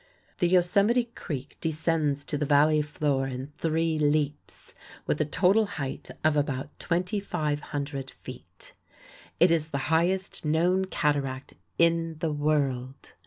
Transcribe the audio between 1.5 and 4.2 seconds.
descends to the valley floor in three